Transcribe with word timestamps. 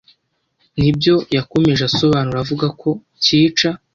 Ni 0.79 0.89
byo 0.97 1.15
yakomeje 1.35 1.81
asobanura 1.89 2.37
avuga 2.43 2.67
ko 2.81 2.89
cyica 3.23 3.69